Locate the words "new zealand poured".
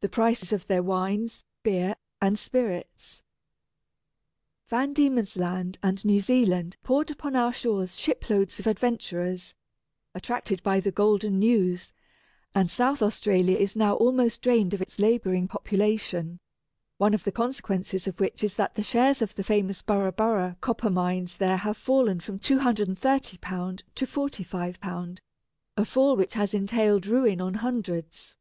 6.04-7.10